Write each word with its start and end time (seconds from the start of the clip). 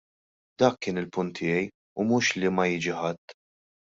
Dak 0.61 0.79
kien 0.85 0.99
il-punt 1.01 1.33
tiegħi 1.41 1.67
u 1.99 2.07
mhux 2.11 2.31
li 2.39 2.51
ma 2.55 2.65
jiġi 2.71 2.97
ħadd. 3.03 3.37